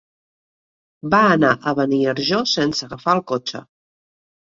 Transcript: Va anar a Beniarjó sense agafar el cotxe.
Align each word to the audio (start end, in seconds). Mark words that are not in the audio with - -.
Va 1.15 1.19
anar 1.35 1.53
a 1.57 1.75
Beniarjó 1.81 2.43
sense 2.57 2.91
agafar 2.91 3.19
el 3.19 3.27
cotxe. 3.35 3.67